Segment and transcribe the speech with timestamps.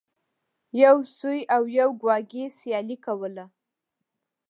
[0.83, 3.45] یو سوی او یو کواګې سیالي کوله.